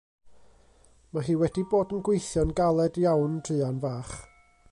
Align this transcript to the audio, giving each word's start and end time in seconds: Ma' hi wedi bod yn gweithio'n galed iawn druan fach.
Ma' 1.11 1.23
hi 1.27 1.35
wedi 1.41 1.63
bod 1.73 1.93
yn 1.97 2.01
gweithio'n 2.09 2.55
galed 2.61 2.99
iawn 3.05 3.39
druan 3.51 3.81
fach. 3.87 4.17